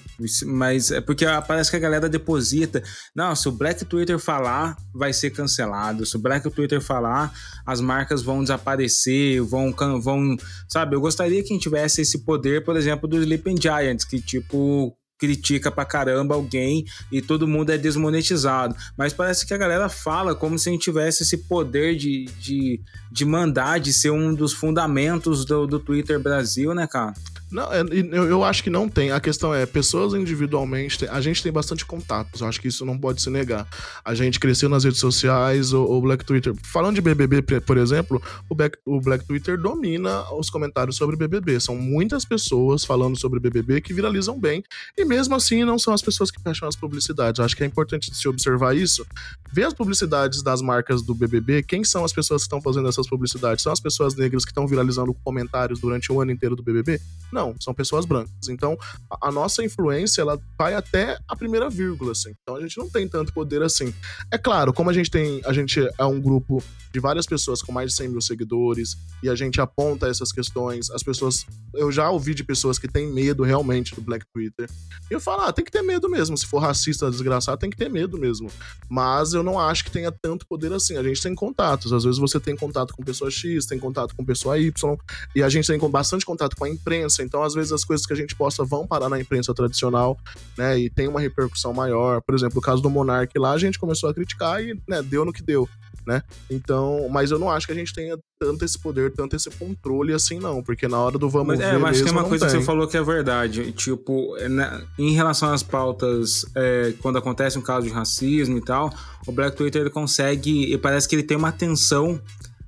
[0.47, 2.83] Mas é porque parece que a galera deposita.
[3.15, 6.07] Não, se o Black Twitter falar, vai ser cancelado.
[6.07, 7.33] Se o Black Twitter falar,
[7.67, 9.75] as marcas vão desaparecer, vão.
[10.01, 10.37] vão
[10.69, 10.97] sabe?
[10.97, 14.95] Eu gostaria que a gente tivesse esse poder, por exemplo, do Sleeping Giants, que tipo
[15.19, 18.75] critica pra caramba alguém e todo mundo é desmonetizado.
[18.99, 22.81] Mas parece que a galera fala como se a gente tivesse esse poder de, de,
[23.11, 27.15] de mandar, de ser um dos fundamentos do, do Twitter Brasil, né, cara?
[27.53, 29.11] Não, é, eu, eu acho que não tem.
[29.11, 32.99] A questão é, pessoas individualmente, a gente tem bastante contatos, eu acho que isso não
[32.99, 33.67] pode se negar.
[34.05, 36.55] A gente cresceu nas redes sociais, o, o Black Twitter.
[36.63, 41.61] Falando de BBB, por exemplo, o Black, o Black Twitter domina os comentários sobre BBB.
[41.61, 44.65] São muitas pessoas falando sobre BBB que viralizam bem,
[44.97, 47.39] e mesmo assim não são as pessoas que fecham as publicidades.
[47.39, 49.07] Eu acho que é importante se observar isso.
[49.53, 53.07] Ver as publicidades das marcas do BBB, quem são as pessoas que estão fazendo essas
[53.07, 53.63] publicidades?
[53.63, 57.01] São as pessoas negras que estão viralizando comentários durante o ano inteiro do BBB?
[57.31, 58.49] Não não, são pessoas brancas.
[58.49, 58.79] Então,
[59.11, 62.33] a, a, nossa influência, ela vai até a primeira vírgula, assim.
[62.43, 63.93] Então, a gente não tem tanto poder assim.
[64.31, 66.63] É claro, como a gente tem, a gente é um grupo
[66.93, 70.91] de várias pessoas com mais de 100 mil seguidores e a gente aponta essas questões,
[70.91, 74.69] as pessoas, eu já ouvi de pessoas que têm medo realmente do Black Twitter.
[75.11, 76.37] E eu falo, ah, tem que ter medo mesmo.
[76.37, 78.51] Se for racista, desgraçado, tem que ter medo mesmo.
[78.89, 80.97] Mas eu não acho que tenha tanto poder assim.
[80.97, 81.93] A gente tem contatos.
[81.93, 84.97] Às vezes você tem contato com pessoa X, tem contato com pessoa Y,
[85.35, 87.23] e a gente tem bastante contato com a imprensa.
[87.23, 90.19] Então, às vezes, as coisas que a gente posta vão parar na imprensa tradicional,
[90.57, 90.79] né?
[90.79, 92.21] E tem uma repercussão maior.
[92.23, 95.25] Por exemplo, o caso do Monark lá, a gente começou a criticar e né, deu
[95.25, 95.69] no que deu.
[96.07, 96.23] Né?
[96.51, 100.13] Então, mas eu não acho que a gente tenha tanto esse poder, tanto esse controle
[100.13, 101.77] assim, não, porque na hora do vamos mas, é, ver.
[101.77, 102.57] É, mas tem uma coisa tem.
[102.57, 103.71] que você falou que é verdade.
[103.73, 108.61] Tipo, é, né, em relação às pautas, é, quando acontece um caso de racismo e
[108.61, 108.93] tal,
[109.27, 110.73] o Black Twitter ele consegue.
[110.73, 112.21] E parece que ele tem uma atenção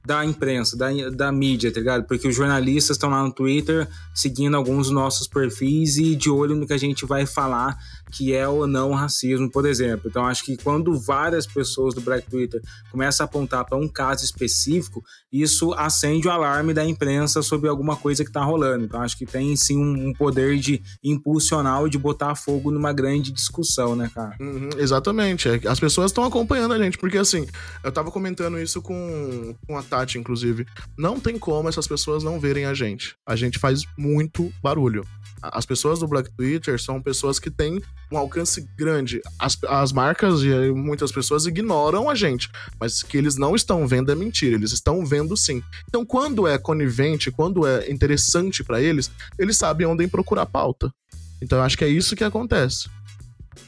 [0.04, 2.04] da imprensa, da, da mídia, tá ligado?
[2.04, 6.54] Porque os jornalistas estão lá no Twitter seguindo alguns dos nossos perfis e de olho
[6.54, 7.78] no que a gente vai falar
[8.14, 10.08] que é ou não racismo, por exemplo.
[10.08, 14.24] Então, acho que quando várias pessoas do Black Twitter começam a apontar para um caso
[14.24, 18.84] específico, isso acende o alarme da imprensa sobre alguma coisa que está rolando.
[18.84, 23.32] Então, acho que tem sim um, poder de impulsionar ou de botar fogo numa grande
[23.32, 24.36] discussão, né, cara?
[24.38, 25.48] Uhum, exatamente.
[25.48, 27.46] É as pessoas estão acompanhando a gente, porque assim,
[27.82, 30.66] eu tava comentando isso com, com a Tati, inclusive.
[30.98, 33.14] Não tem como essas pessoas não verem a gente.
[33.24, 35.06] A gente faz muito barulho.
[35.40, 37.80] As pessoas do Black Twitter são pessoas que têm
[38.10, 39.20] um alcance grande.
[39.38, 44.10] As, as marcas e muitas pessoas ignoram a gente, mas que eles não estão vendo
[44.10, 45.62] é mentira, eles estão vendo sim.
[45.88, 50.92] Então, quando é conivente, quando é interessante para eles, eles sabem onde procurar pauta.
[51.40, 52.88] Então, eu acho que é isso que acontece.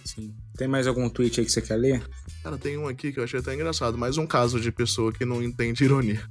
[0.05, 0.35] Sim.
[0.57, 2.03] Tem mais algum tweet aí que você quer ler?
[2.47, 3.99] Cara, tem um aqui que eu achei até engraçado.
[3.99, 6.23] Mais um caso de pessoa que não entende ironia.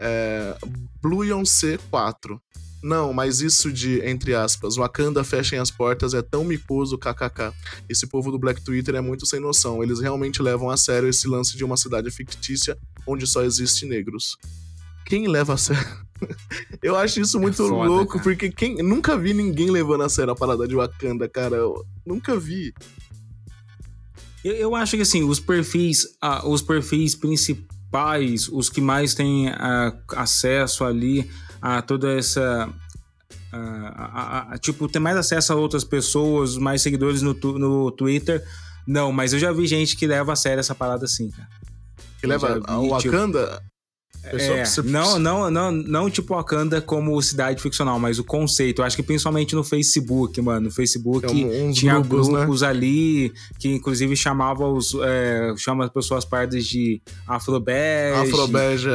[0.00, 0.56] É...
[1.02, 2.40] Blue C 4.
[2.82, 7.52] Não, mas isso de, entre aspas, Wakanda fechem as portas é tão micoso, kkk.
[7.86, 9.82] Esse povo do Black Twitter é muito sem noção.
[9.82, 12.74] Eles realmente levam a sério esse lance de uma cidade fictícia
[13.06, 14.38] onde só existe negros.
[15.04, 15.98] Quem leva a sério?
[16.82, 18.24] Eu acho isso é muito é foda, louco, cara.
[18.24, 21.56] porque quem nunca vi ninguém levando a sério a parada de Wakanda, cara.
[21.56, 22.72] Eu nunca vi.
[24.44, 29.48] Eu, eu acho que assim, os perfis, ah, os perfis principais, os que mais têm
[29.48, 31.28] ah, acesso ali
[31.60, 32.68] a toda essa.
[33.50, 38.44] A, a, a, tipo, ter mais acesso a outras pessoas, mais seguidores no, no Twitter.
[38.86, 41.48] Não, mas eu já vi gente que leva a sério essa parada assim, cara.
[42.20, 43.46] Que leva vi, o Wakanda.
[43.46, 43.68] Tipo,
[44.36, 48.82] é, não, não, não, não tipo Wakanda como cidade ficcional, mas o conceito.
[48.82, 50.66] Eu acho que principalmente no Facebook, mano.
[50.66, 52.38] No Facebook é tinha grupos, né?
[52.38, 52.68] grupos né?
[52.68, 54.94] ali que inclusive chamava os.
[55.02, 58.20] É, chama as pessoas pardas de Afrobege.
[58.20, 58.88] Afrobege.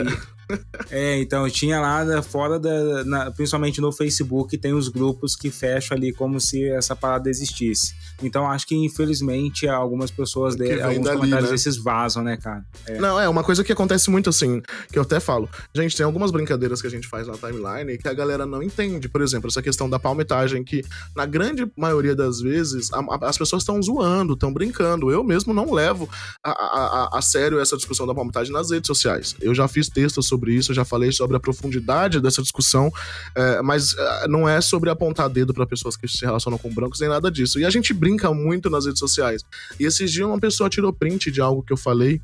[0.91, 3.03] É, então tinha lá fora da.
[3.05, 7.95] Na, principalmente no Facebook, tem os grupos que fecham ali como se essa parada existisse.
[8.21, 11.55] Então acho que infelizmente algumas pessoas de, alguns dali, comentários né?
[11.55, 12.63] desses vazam, né, cara?
[12.87, 12.97] É.
[12.97, 15.49] Não, é uma coisa que acontece muito assim, que eu até falo.
[15.73, 19.09] Gente, tem algumas brincadeiras que a gente faz na timeline que a galera não entende.
[19.09, 20.83] Por exemplo, essa questão da palmetagem, que
[21.15, 25.11] na grande maioria das vezes a, a, as pessoas estão zoando, estão brincando.
[25.11, 26.09] Eu mesmo não levo
[26.43, 29.35] a, a, sério essa discussão da palmetagem nas redes sociais.
[29.41, 32.91] Eu já fiz textos sobre isso, já falei sobre a profundidade dessa discussão,
[33.35, 36.99] é, mas é, não é sobre apontar dedo para pessoas que se relacionam com brancos
[36.99, 37.59] nem nada disso.
[37.59, 39.43] E a gente brinca muito nas redes sociais.
[39.79, 42.21] E esses dias uma pessoa tirou print de algo que eu falei,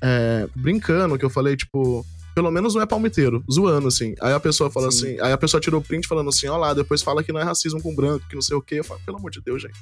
[0.00, 4.14] é, brincando, que eu falei, tipo, pelo menos não é palmiteiro, zoando, assim.
[4.22, 4.98] Aí a pessoa fala Sim.
[4.98, 7.40] assim, aí a pessoa tirou o print falando assim, ó lá, depois fala que não
[7.40, 8.76] é racismo com branco, que não sei o quê.
[8.76, 9.78] Eu falo, pelo amor de Deus, gente.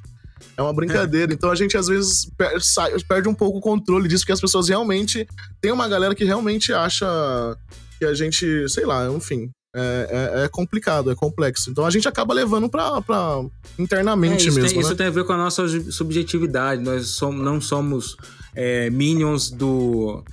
[0.57, 1.33] É uma brincadeira.
[1.33, 2.31] então a gente às vezes
[3.09, 5.27] perde um pouco o controle disso, porque as pessoas realmente.
[5.61, 7.07] Tem uma galera que realmente acha
[7.99, 11.71] que a gente, sei lá, enfim, é, é, é, complicado, é complexo.
[11.71, 13.45] Então a gente acaba levando pra, pra
[13.79, 14.69] internamente é, isso mesmo.
[14.69, 14.83] Tem, né?
[14.83, 16.83] Isso tem a ver com a nossa subjetividade.
[16.83, 18.17] Nós somos, não somos
[18.55, 20.25] é, minions do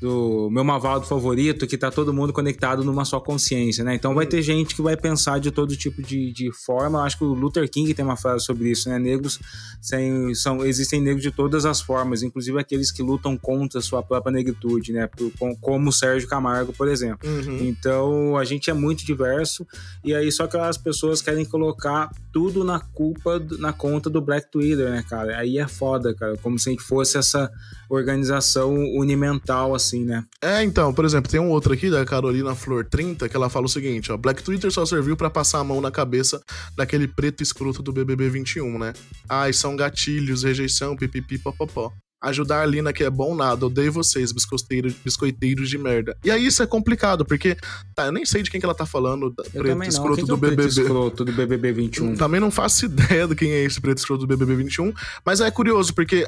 [0.00, 3.94] do meu Mavaldo favorito, que tá todo mundo conectado numa só consciência, né?
[3.94, 7.02] Então vai ter gente que vai pensar de todo tipo de, de forma.
[7.02, 8.98] Acho que o Luther King tem uma frase sobre isso, né?
[8.98, 9.40] Negros
[9.80, 14.02] sem, são, existem negros de todas as formas, inclusive aqueles que lutam contra a sua
[14.02, 15.08] própria negritude, né?
[15.08, 17.28] Por, como o Sérgio Camargo, por exemplo.
[17.28, 17.58] Uhum.
[17.66, 19.66] Então a gente é muito diverso,
[20.04, 24.50] e aí só que as pessoas querem colocar tudo na culpa, na conta do Black
[24.50, 25.38] Twitter, né, cara?
[25.38, 26.36] Aí é foda, cara.
[26.36, 27.50] Como se a gente fosse essa
[27.88, 30.24] organização unimental, assim, né?
[30.42, 33.66] É, então, por exemplo, tem um outro aqui da Carolina Flor 30 que ela fala
[33.66, 36.40] o seguinte: ó, Black Twitter só serviu para passar a mão na cabeça
[36.76, 38.92] daquele preto escroto do BBB 21, né?
[39.28, 41.92] Ai, são gatilhos, rejeição, pipipi, popopó.
[42.20, 46.16] Ajudar a Lina que é bom nada, odeio vocês, biscoiteiros, biscoiteiros de merda.
[46.24, 47.56] E aí isso é complicado, porque
[47.94, 50.36] tá, eu nem sei de quem que ela tá falando, eu preto escroto do é
[50.36, 50.56] BBB.
[50.56, 52.16] Preto escroto do BBB 21.
[52.16, 54.92] Também não faço ideia de quem é esse preto escroto do BBB 21,
[55.24, 56.26] mas é curioso porque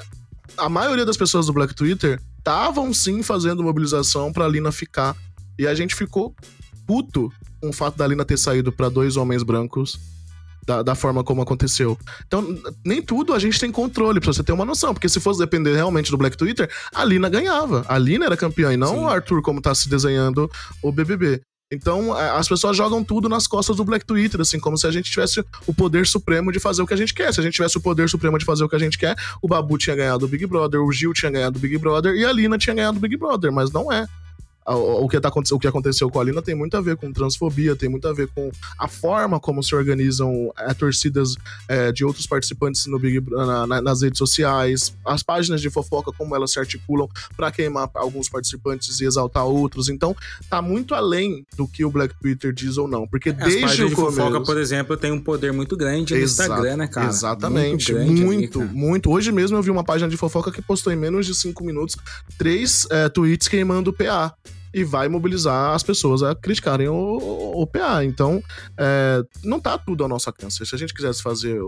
[0.56, 5.16] a maioria das pessoas do Black Twitter estavam sim fazendo mobilização pra Lina ficar.
[5.58, 6.34] E a gente ficou
[6.86, 9.98] puto com o fato da Lina ter saído para dois homens brancos
[10.66, 11.98] da, da, forma como aconteceu.
[12.26, 12.46] Então,
[12.84, 14.94] nem tudo a gente tem controle, pra você ter uma noção.
[14.94, 17.84] Porque se fosse depender realmente do Black Twitter, a Lina ganhava.
[17.88, 19.00] A Lina era campeã e não Sim.
[19.00, 20.50] o Arthur, como tá se desenhando
[20.82, 21.40] o BBB.
[21.72, 25.08] Então, as pessoas jogam tudo nas costas do Black Twitter, assim, como se a gente
[25.08, 27.32] tivesse o poder supremo de fazer o que a gente quer.
[27.32, 29.46] Se a gente tivesse o poder supremo de fazer o que a gente quer, o
[29.46, 32.32] Babu tinha ganhado o Big Brother, o Gil tinha ganhado o Big Brother e a
[32.32, 34.04] Lina tinha ganhado o Big Brother, mas não é
[34.74, 37.74] o que, tá, o que aconteceu com a Lina tem muito a ver com transfobia,
[37.74, 41.34] tem muito a ver com a forma como se organizam é, torcidas
[41.68, 46.12] é, de outros participantes no Big, na, na, nas redes sociais, as páginas de fofoca,
[46.16, 49.88] como elas se articulam para queimar alguns participantes e exaltar outros.
[49.88, 50.14] Então,
[50.48, 53.06] tá muito além do que o Black Twitter diz ou não.
[53.06, 54.10] Porque desde o começo...
[54.10, 57.08] de fofoca, por exemplo, tem um poder muito grande no Instagram, né, cara?
[57.08, 57.92] Exatamente.
[57.92, 60.96] Muito, muito, ali, muito, Hoje mesmo eu vi uma página de fofoca que postou em
[60.96, 61.96] menos de cinco minutos
[62.38, 64.34] três é, tweets queimando o PA
[64.72, 68.04] e vai mobilizar as pessoas a criticarem o, o PA.
[68.04, 68.42] Então,
[68.76, 70.64] é, não tá tudo ao nosso alcance.
[70.64, 71.60] Se a gente quisesse fazer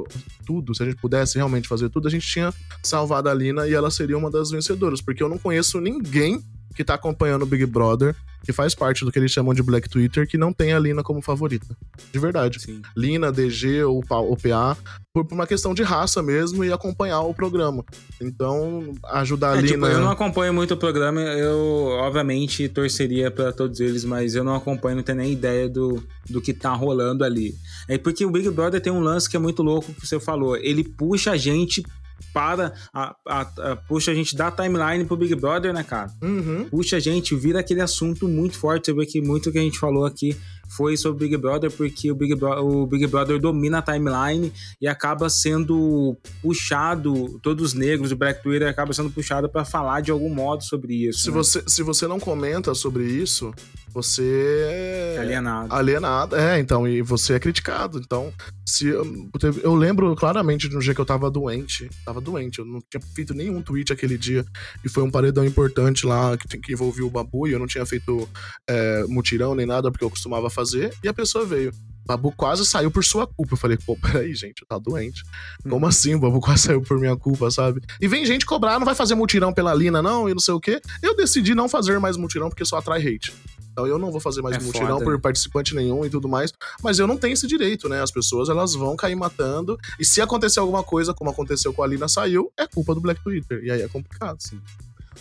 [0.46, 3.74] tudo, se a gente pudesse realmente fazer tudo, a gente tinha salvado a Lina e
[3.74, 6.42] ela seria uma das vencedoras, porque eu não conheço ninguém
[6.74, 9.88] que tá acompanhando o Big Brother, que faz parte do que eles chamam de Black
[9.88, 11.76] Twitter, que não tem a Lina como favorita.
[12.12, 12.60] De verdade.
[12.60, 12.82] Sim.
[12.96, 14.76] Lina, DG ou o PA,
[15.12, 17.84] por uma questão de raça mesmo e acompanhar o programa.
[18.20, 19.86] Então, ajudar a é, Lina.
[19.86, 24.42] Tipo, eu não acompanho muito o programa, eu obviamente torceria para todos eles, mas eu
[24.42, 27.54] não acompanho, não tenho nem ideia do, do que tá rolando ali.
[27.88, 30.56] É porque o Big Brother tem um lance que é muito louco que você falou.
[30.56, 31.84] Ele puxa a gente
[32.32, 36.10] para a, a, a, puxa a gente dá timeline pro Big Brother, né, cara?
[36.22, 36.68] Uhum.
[36.70, 38.86] Puxa a gente, vira aquele assunto muito forte.
[38.86, 40.36] Você vê que muito que a gente falou aqui
[40.76, 44.52] foi sobre o Big Brother, porque o Big, Bro o Big Brother domina a timeline
[44.80, 50.00] e acaba sendo puxado, todos os negros do Black Twitter acaba sendo puxado para falar
[50.00, 51.20] de algum modo sobre isso.
[51.20, 51.34] Se, né?
[51.34, 53.52] você, se você não comenta sobre isso,
[53.92, 55.74] você é alienado.
[55.74, 57.98] Alienado, é, então, e você é criticado.
[57.98, 58.32] Então,
[58.66, 59.30] se eu,
[59.62, 63.00] eu lembro claramente de um dia que eu tava doente, tava doente, eu não tinha
[63.14, 64.44] feito nenhum tweet aquele dia,
[64.84, 67.84] e foi um paredão importante lá que, que envolvia o Babu, e eu não tinha
[67.84, 68.28] feito
[68.68, 71.72] é, mutirão nem nada, porque eu costumava fazer e a pessoa veio.
[72.04, 73.54] Babu quase saiu por sua culpa.
[73.54, 75.22] Eu falei, pô, peraí, gente, tá doente.
[75.68, 76.14] Como assim?
[76.14, 77.80] O Babu quase saiu por minha culpa, sabe?
[78.00, 80.60] E vem gente cobrar, não vai fazer mutirão pela Lina, não, e não sei o
[80.60, 80.80] quê.
[81.00, 83.32] Eu decidi não fazer mais mutirão porque só atrai hate.
[83.72, 85.20] Então eu não vou fazer mais é mutirão foda, por né?
[85.20, 86.52] participante nenhum e tudo mais.
[86.82, 88.02] Mas eu não tenho esse direito, né?
[88.02, 89.78] As pessoas, elas vão cair matando.
[89.98, 93.22] E se acontecer alguma coisa, como aconteceu com a Lina saiu, é culpa do Black
[93.22, 93.62] Twitter.
[93.64, 94.60] E aí é complicado, sim.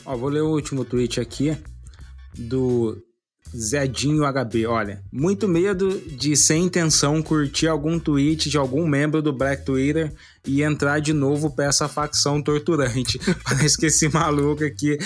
[0.05, 1.57] Ó, vou ler o último tweet aqui
[2.37, 3.01] do
[3.55, 9.33] Zedinho HB, olha, muito medo de sem intenção curtir algum tweet de algum membro do
[9.33, 10.13] Black Twitter
[10.45, 13.19] e entrar de novo pra essa facção torturante.
[13.43, 14.97] Parece que esse maluco aqui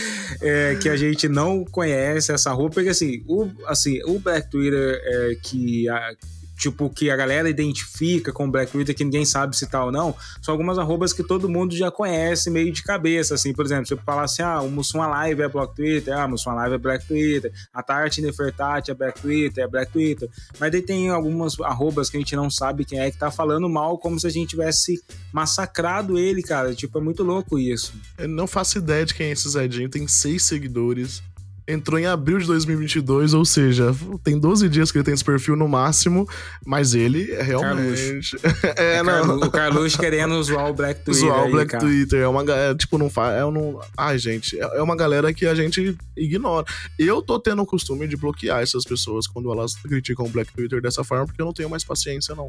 [0.41, 5.01] é, que a gente não conhece essa roupa, porque assim, o, assim, o Black Twitter
[5.03, 6.15] é, que, a,
[6.57, 10.15] tipo, que a galera identifica com Black Twitter, que ninguém sabe se tá ou não,
[10.41, 13.93] são algumas arrobas que todo mundo já conhece meio de cabeça, assim, por exemplo, se
[13.93, 17.05] eu falar assim, ah, o Mussum Live é Black Twitter, ah, Mussum Live é Black
[17.05, 22.09] Twitter, a Tarte Nefertati é Black Twitter, é Black Twitter, mas daí tem algumas arrobas
[22.09, 24.49] que a gente não sabe quem é que tá falando mal, como se a gente
[24.49, 27.93] tivesse massacrado ele, cara, tipo, é muito louco isso.
[28.17, 31.21] Eu não faço ideia de quem é esse Zedinho, tem seis seguidores,
[31.67, 35.55] entrou em abril de 2022, ou seja, tem 12 dias que ele tem esse perfil
[35.55, 36.27] no máximo,
[36.65, 38.37] mas ele é realmente.
[38.77, 39.39] é, não.
[39.39, 41.15] O Carlos querendo zoar o Black Twitter.
[41.25, 41.77] Zoar o Black.
[41.79, 42.21] Twitter.
[42.21, 43.39] É uma galera, tipo, não faz.
[43.39, 46.65] É um, ai, gente, é uma galera que a gente ignora.
[46.99, 50.81] Eu tô tendo o costume de bloquear essas pessoas quando elas criticam o Black Twitter
[50.81, 52.47] dessa forma, porque eu não tenho mais paciência, não.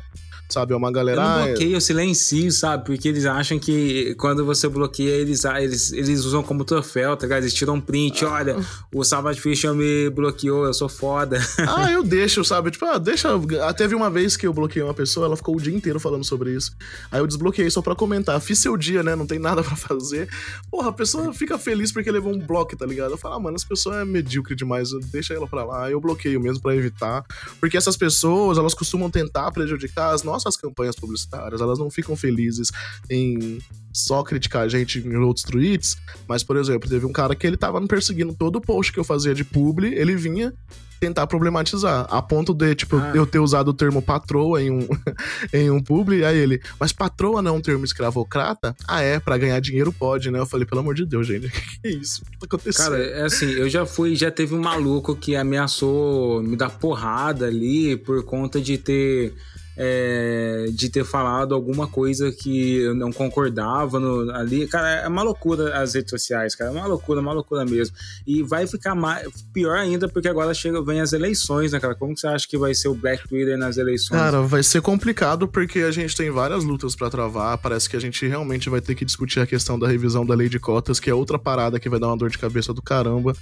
[0.48, 0.74] Sabe?
[0.74, 1.20] É uma galera.
[1.20, 2.85] Eu não ah, bloqueio, eu silencio, sabe?
[2.85, 7.42] Porque eles acham que quando você bloqueia, eles, eles, eles usam como troféu, tá ligado?
[7.44, 8.33] Eles tiram um print, Ah.
[8.33, 8.57] olha,
[8.92, 11.38] o Savage Fisher me bloqueou, eu sou foda.
[11.69, 12.71] Ah, eu deixo, sabe?
[12.71, 13.29] Tipo, ah, deixa.
[13.77, 16.55] Teve uma vez que eu bloqueei uma pessoa, ela ficou o dia inteiro falando sobre
[16.55, 16.75] isso.
[17.11, 18.40] Aí eu desbloqueei só pra comentar.
[18.40, 19.14] Fiz seu dia, né?
[19.16, 20.29] Não tem nada pra fazer.
[20.71, 23.12] Porra, a pessoa fica feliz porque levou um bloco, tá ligado?
[23.12, 25.90] Eu falo, ah, mano, essa pessoa é medíocre demais, deixa ela pra lá.
[25.90, 27.25] Eu bloqueio mesmo pra evitar.
[27.61, 31.61] Porque essas pessoas, elas costumam tentar prejudicar as nossas campanhas publicitárias.
[31.61, 32.71] Elas não ficam felizes
[33.11, 33.59] em
[33.96, 35.96] só criticar a gente em outros tweets.
[36.28, 39.04] Mas, por exemplo, teve um cara que ele tava me perseguindo todo post que eu
[39.04, 40.52] fazia de publi, ele vinha
[40.98, 43.12] tentar problematizar, a ponto de, tipo, Ah.
[43.14, 44.88] eu ter usado o termo patroa em um,
[45.52, 48.74] em um publi, aí ele, mas patroa não é um termo escravocrata?
[48.88, 50.38] Ah, é, pra ganhar dinheiro pode, né?
[50.38, 52.22] Eu falei, pelo amor de Deus, gente, que que é isso?
[52.22, 52.90] O que tá acontecendo?
[52.92, 57.46] Cara, é assim, eu já fui, já teve um maluco que ameaçou me dar porrada
[57.46, 59.35] ali por conta de ter.
[59.77, 64.67] É, de ter falado alguma coisa que eu não concordava no- ali.
[64.67, 66.71] Cara, é uma loucura as redes sociais, cara.
[66.71, 67.95] É uma loucura, uma loucura mesmo.
[68.27, 71.95] E vai ficar mais, pior ainda porque agora chega, vem as eleições, né, cara?
[71.95, 74.19] Como você acha que vai ser o Black Twitter nas eleições?
[74.19, 77.59] Cara, vai ser complicado porque a gente tem várias lutas pra travar.
[77.59, 80.49] Parece que a gente realmente vai ter que discutir a questão da revisão da lei
[80.49, 83.35] de cotas, que é outra parada que vai dar uma dor de cabeça do caramba.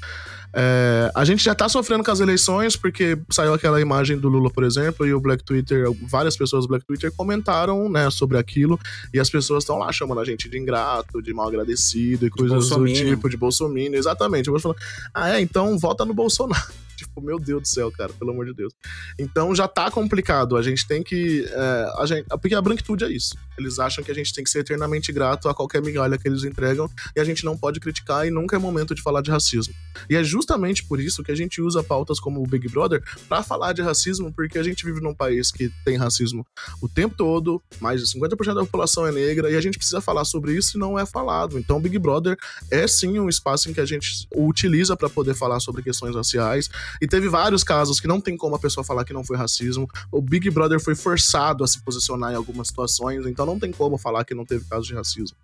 [0.56, 4.50] É, a gente já tá sofrendo com as eleições porque saiu aquela imagem do Lula,
[4.50, 8.78] por exemplo, e o Black Twitter, várias pessoas do Black Twitter comentaram, né, sobre aquilo,
[9.12, 12.68] e as pessoas estão lá chamando a gente de ingrato, de mal agradecido e coisas
[12.68, 14.46] do tipo, de bolsominion, exatamente.
[14.46, 14.76] Eu vou falar,
[15.12, 16.64] ah, é, então vota no Bolsonaro.
[16.96, 18.72] Tipo, meu Deus do céu, cara, pelo amor de Deus.
[19.18, 20.56] Então já tá complicado.
[20.56, 21.44] A gente tem que.
[21.50, 23.36] é, a gente, porque a branquitude é isso.
[23.58, 26.44] Eles acham que a gente tem que ser eternamente grato a qualquer migalha que eles
[26.44, 29.74] entregam e a gente não pode criticar e nunca é momento de falar de racismo.
[30.08, 33.42] E é justamente por isso que a gente usa pautas como o Big Brother para
[33.42, 36.46] falar de racismo, porque a gente vive num país que tem racismo
[36.83, 40.24] o tempo todo, mais de 50% da população é negra e a gente precisa falar
[40.24, 41.59] sobre isso e não é falado.
[41.59, 42.37] Então o Big Brother
[42.70, 46.68] é sim um espaço em que a gente utiliza para poder falar sobre questões raciais.
[47.00, 49.88] E teve vários casos que não tem como a pessoa falar que não foi racismo.
[50.12, 53.96] O Big Brother foi forçado a se posicionar em algumas situações, então não tem como
[53.96, 55.37] falar que não teve caso de racismo.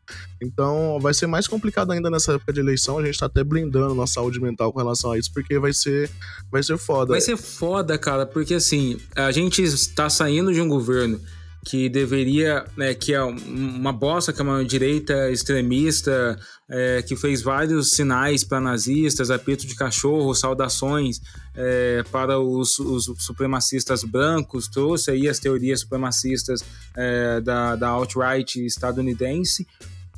[0.43, 2.99] Então vai ser mais complicado ainda nessa época de eleição.
[2.99, 6.11] A gente tá até blindando nossa saúde mental com relação a isso, porque vai ser,
[6.51, 7.13] vai ser foda.
[7.13, 11.21] Vai ser foda, cara, porque assim, a gente está saindo de um governo
[11.65, 17.43] que deveria, né, que é uma bosta, que é uma direita extremista, é, que fez
[17.43, 21.21] vários sinais para nazistas, apito de cachorro, saudações
[21.55, 26.65] é, para os, os supremacistas brancos, trouxe aí as teorias supremacistas
[26.97, 29.67] é, da, da alt-right estadunidense.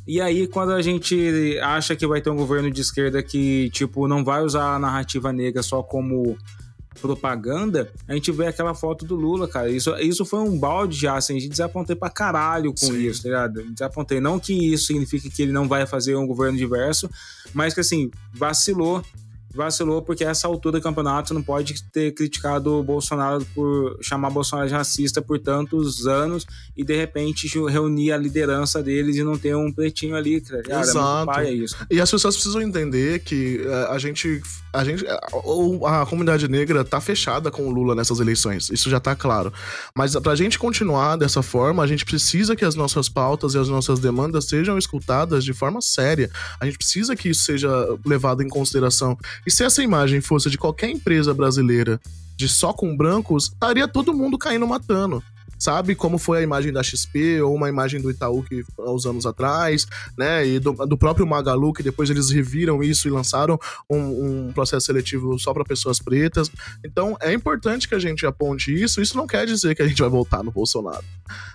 [0.07, 4.09] E aí, quando a gente acha que vai ter um governo de esquerda que, tipo,
[4.09, 6.37] não vai usar a narrativa negra só como
[7.01, 9.71] propaganda, a gente vê aquela foto do Lula, cara.
[9.71, 12.99] Isso, isso foi um balde já, assim, a gente desapontei pra caralho com Sim.
[12.99, 13.63] isso, tá ligado?
[13.73, 14.21] Desapontei.
[14.21, 17.09] Não que isso signifique que ele não vai fazer um governo diverso,
[17.55, 19.03] mas que, assim, vacilou.
[19.55, 24.31] Vacilou porque a essa altura do campeonato não pode ter criticado o Bolsonaro por chamar
[24.31, 29.37] Bolsonaro de racista por tantos anos e de repente reunir a liderança deles e não
[29.37, 30.63] ter um pretinho ali, cara.
[30.63, 31.27] Cara, É Exato.
[31.27, 31.77] paia isso.
[31.91, 34.41] E as pessoas precisam entender que eh, a gente.
[34.73, 35.05] A gente.
[35.07, 38.71] A, a comunidade negra tá fechada com o Lula nessas eleições.
[38.71, 39.53] Isso já tá claro.
[39.95, 43.69] Mas pra gente continuar dessa forma, a gente precisa que as nossas pautas e as
[43.69, 46.31] nossas demandas sejam escutadas de forma séria.
[46.59, 47.71] A gente precisa que isso seja
[48.05, 49.17] levado em consideração.
[49.47, 52.01] E se essa imagem fosse de qualquer empresa brasileira
[52.37, 55.23] de só com brancos, estaria todo mundo caindo matando.
[55.63, 59.25] Sabe como foi a imagem da XP ou uma imagem do Itaú que uns anos
[59.25, 59.87] atrás,
[60.19, 60.45] né?
[60.45, 63.57] E do, do próprio Magalu, que depois eles reviram isso e lançaram
[63.89, 66.51] um, um processo seletivo só para pessoas pretas.
[66.85, 69.01] Então é importante que a gente aponte isso.
[69.01, 71.05] Isso não quer dizer que a gente vai voltar no Bolsonaro,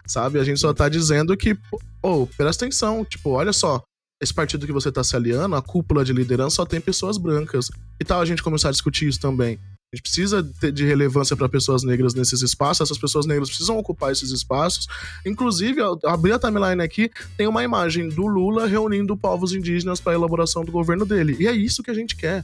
[0.05, 0.39] sabe?
[0.39, 1.57] A gente só tá dizendo que,
[2.01, 3.83] pô, presta atenção, tipo, olha só.
[4.23, 7.69] Esse partido que você tá se aliando, a cúpula de liderança só tem pessoas brancas.
[7.99, 9.59] Que tal a gente começar a discutir isso também?
[9.93, 14.11] A gente precisa de relevância para pessoas negras nesses espaços, essas pessoas negras precisam ocupar
[14.11, 14.85] esses espaços.
[15.25, 20.15] Inclusive, abri a timeline aqui, tem uma imagem do Lula reunindo povos indígenas para a
[20.15, 21.37] elaboração do governo dele.
[21.39, 22.43] E é isso que a gente quer.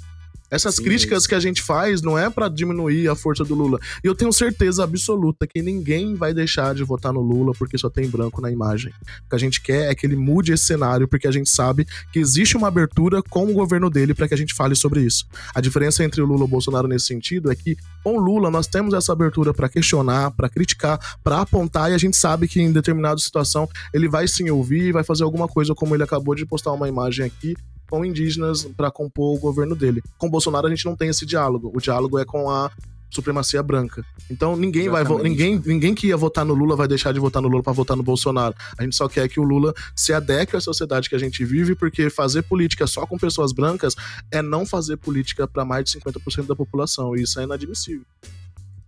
[0.53, 3.55] Essas Sim, críticas é que a gente faz não é para diminuir a força do
[3.55, 3.79] Lula.
[4.03, 7.89] E eu tenho certeza absoluta que ninguém vai deixar de votar no Lula porque só
[7.89, 8.93] tem branco na imagem.
[9.25, 11.87] O que a gente quer é que ele mude esse cenário, porque a gente sabe
[12.11, 15.25] que existe uma abertura com o governo dele para que a gente fale sobre isso.
[15.55, 18.51] A diferença entre o Lula e o Bolsonaro nesse sentido é que com o Lula
[18.51, 22.61] nós temos essa abertura para questionar, para criticar, para apontar e a gente sabe que
[22.61, 26.35] em determinada situação ele vai sim ouvir e vai fazer alguma coisa como ele acabou
[26.35, 27.55] de postar uma imagem aqui
[27.89, 30.01] com indígenas para compor o governo dele.
[30.17, 31.71] Com Bolsonaro a gente não tem esse diálogo.
[31.73, 32.71] O diálogo é com a
[33.13, 34.03] supremacia branca.
[34.29, 35.13] Então ninguém Exatamente.
[35.13, 37.71] vai ninguém ninguém que ia votar no Lula vai deixar de votar no Lula para
[37.71, 38.55] votar no Bolsonaro.
[38.77, 41.75] A gente só quer que o Lula se adeque à sociedade que a gente vive,
[41.75, 43.95] porque fazer política só com pessoas brancas
[44.31, 48.05] é não fazer política para mais de 50% da população, e isso é inadmissível.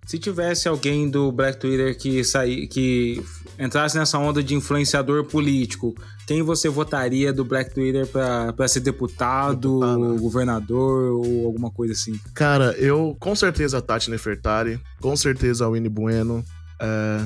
[0.06, 3.24] Se tivesse alguém do Black Twitter que sair, que
[3.58, 5.96] entrasse nessa onda de influenciador político,
[6.28, 10.20] quem você votaria do Black Twitter para ser deputado, Deputada.
[10.20, 12.20] governador ou alguma coisa assim?
[12.36, 16.46] Cara, eu com certeza a Tati Nefertari, com certeza a Winnie Bueno.
[16.80, 17.26] É...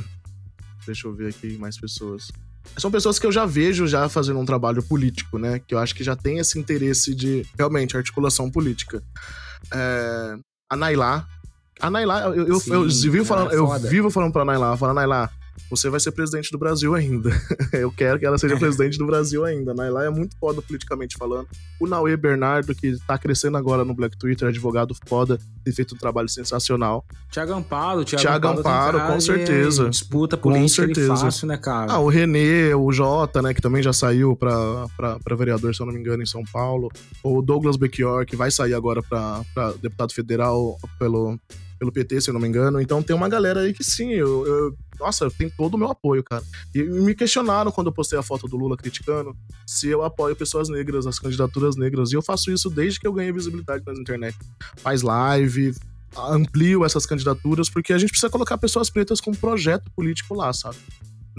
[0.86, 2.32] Deixa eu ver aqui mais pessoas.
[2.78, 5.60] São pessoas que eu já vejo já fazendo um trabalho político, né?
[5.60, 9.04] Que eu acho que já tem esse interesse de realmente articulação política.
[9.74, 10.38] É...
[10.72, 11.28] A Nailá,
[11.80, 14.96] a Nailá, eu, eu, Sim, eu, vivo, falando, é eu vivo falando pra Nailá, falando,
[14.96, 15.30] Nailá,
[15.70, 17.30] você vai ser presidente do Brasil ainda.
[17.74, 19.72] eu quero que ela seja presidente do Brasil ainda.
[19.72, 21.48] A Nailá é muito foda politicamente falando.
[21.80, 25.98] O Naue Bernardo, que tá crescendo agora no Black Twitter, advogado foda, tem feito um
[25.98, 27.06] trabalho sensacional.
[27.30, 29.90] Tiago Amparo, Tiago, Tiago Amparo, com certeza.
[29.90, 31.16] Disputa política com certeza.
[31.16, 31.92] fácil, né, cara?
[31.92, 35.82] Ah, o Renê, o Jota, né, que também já saiu pra, pra, pra vereador, se
[35.82, 36.90] eu não me engano, em São Paulo.
[37.24, 41.40] O Douglas Becchior, que vai sair agora pra, pra deputado federal pelo
[41.80, 42.82] pelo PT, se eu não me engano.
[42.82, 46.22] Então tem uma galera aí que sim, eu, eu nossa, tem todo o meu apoio,
[46.22, 46.44] cara.
[46.76, 50.68] E me questionaram quando eu postei a foto do Lula criticando se eu apoio pessoas
[50.68, 52.12] negras, as candidaturas negras.
[52.12, 54.38] E eu faço isso desde que eu ganhei visibilidade na internet.
[54.78, 55.74] Faz live,
[56.18, 60.78] amplio essas candidaturas, porque a gente precisa colocar pessoas pretas com projeto político lá, sabe?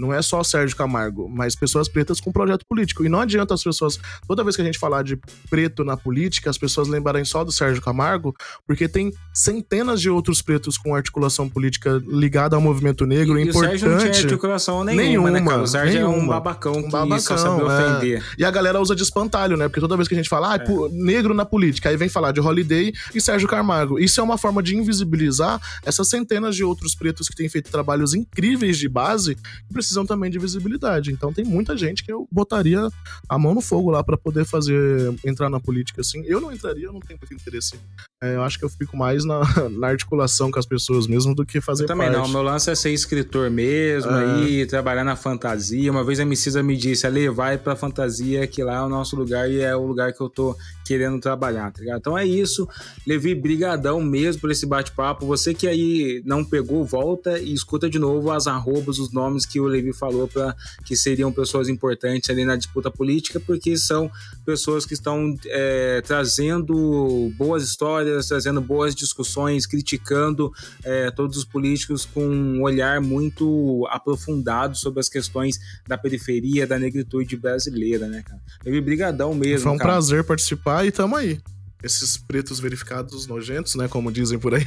[0.01, 3.05] Não é só Sérgio Camargo, mas pessoas pretas com projeto político.
[3.05, 6.49] E não adianta as pessoas, toda vez que a gente falar de preto na política,
[6.49, 8.35] as pessoas lembrarem só do Sérgio Camargo,
[8.65, 13.37] porque tem centenas de outros pretos com articulação política ligada ao movimento negro.
[13.37, 13.75] E, importante.
[13.75, 15.61] o Sérgio não tinha articulação nenhuma, nenhuma né, cara?
[15.61, 16.15] O Sérgio nenhuma.
[16.15, 18.21] é um babacão um que babacão, só sabe ofender.
[18.21, 18.23] É.
[18.39, 19.67] E a galera usa de espantalho, né?
[19.67, 20.89] Porque toda vez que a gente fala, ah, é.
[20.91, 23.99] negro na política, aí vem falar de Holiday e Sérgio Camargo.
[23.99, 28.15] Isso é uma forma de invisibilizar essas centenas de outros pretos que têm feito trabalhos
[28.15, 31.11] incríveis de base que precisam também de visibilidade.
[31.11, 32.87] Então tem muita gente que eu botaria
[33.29, 36.23] a mão no fogo lá para poder fazer entrar na política assim.
[36.25, 37.79] Eu não entraria, eu não tenho muito interesse.
[38.23, 41.43] É, eu acho que eu fico mais na, na, articulação com as pessoas mesmo do
[41.43, 42.21] que fazer eu também parte.
[42.21, 44.25] não, meu lance é ser escritor mesmo, é.
[44.25, 45.91] aí trabalhar na fantasia.
[45.91, 49.15] Uma vez a Micisa me disse, ali vai pra fantasia que lá é o nosso
[49.15, 51.99] lugar e é o lugar que eu tô querendo trabalhar, tá ligado?
[51.99, 52.67] Então é isso.
[53.07, 55.25] Levi, brigadão mesmo por esse bate-papo.
[55.25, 59.59] Você que aí não pegou, volta e escuta de novo as arrobas, os nomes que
[59.59, 60.55] o Levi falou para
[60.85, 64.11] que seriam pessoas importantes ali na disputa política, porque são
[64.45, 70.51] pessoas que estão é, trazendo boas histórias, trazendo boas discussões, criticando
[70.83, 76.77] é, todos os políticos com um olhar muito aprofundado sobre as questões da periferia, da
[76.77, 78.41] negritude brasileira, né, cara?
[78.65, 79.91] Levi, brigadão mesmo, Foi um cara.
[79.91, 81.39] prazer participar e tamo aí.
[81.83, 83.87] Esses pretos verificados nojentos, né?
[83.87, 84.65] Como dizem por aí.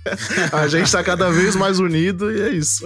[0.50, 2.84] a gente tá cada vez mais unido e é isso.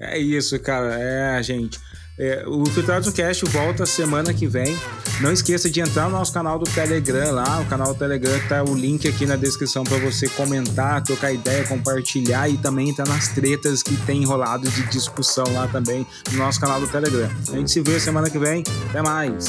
[0.00, 0.98] É isso, cara.
[0.98, 1.78] É, gente.
[2.18, 4.76] É, o Filtrados no Cast volta semana que vem.
[5.20, 7.60] Não esqueça de entrar no nosso canal do Telegram lá.
[7.60, 11.64] O canal do Telegram tá o link aqui na descrição para você comentar, trocar ideia,
[11.64, 16.60] compartilhar e também entrar nas tretas que tem enrolado de discussão lá também no nosso
[16.60, 17.30] canal do Telegram.
[17.48, 18.64] A gente se vê semana que vem.
[18.90, 19.46] Até mais.